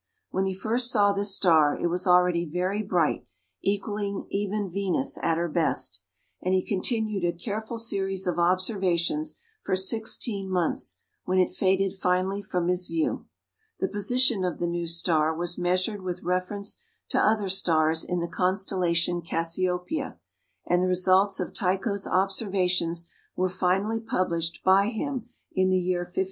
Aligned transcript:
When 0.31 0.47
he 0.47 0.55
first 0.55 0.89
saw 0.89 1.13
this 1.13 1.35
star, 1.35 1.77
it 1.79 1.85
was 1.85 2.07
already 2.07 2.43
very 2.43 2.81
bright, 2.81 3.27
equalling 3.61 4.25
even 4.31 4.71
Venus 4.71 5.19
at 5.21 5.37
her 5.37 5.47
best; 5.47 6.01
and 6.41 6.55
he 6.55 6.65
continued 6.65 7.23
a 7.23 7.31
careful 7.37 7.77
series 7.77 8.25
of 8.25 8.39
observations 8.39 9.39
for 9.63 9.75
sixteen 9.75 10.49
months, 10.49 10.97
when 11.25 11.37
it 11.37 11.51
faded 11.51 11.93
finally 11.93 12.41
from 12.41 12.67
his 12.67 12.87
view. 12.87 13.27
The 13.79 13.87
position 13.89 14.43
of 14.43 14.57
the 14.57 14.65
new 14.65 14.87
star 14.87 15.35
was 15.35 15.59
measured 15.59 16.01
with 16.01 16.23
reference 16.23 16.81
to 17.09 17.19
other 17.19 17.47
stars 17.47 18.03
in 18.03 18.21
the 18.21 18.27
constellation 18.27 19.21
Cassiopeia, 19.21 20.17
and 20.65 20.81
the 20.81 20.87
results 20.87 21.39
of 21.39 21.53
Tycho's 21.53 22.07
observations 22.07 23.07
were 23.35 23.49
finally 23.49 23.99
published 23.99 24.63
by 24.63 24.87
him 24.87 25.29
in 25.51 25.69
the 25.69 25.77
year 25.77 25.99
1573. 25.99 26.19